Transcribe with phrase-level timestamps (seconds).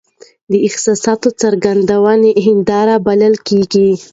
[0.51, 3.89] د احساساتو د څرګندوني هنداره بلل کیږي.